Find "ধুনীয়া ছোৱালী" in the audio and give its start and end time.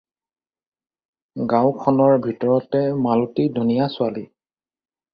3.61-4.29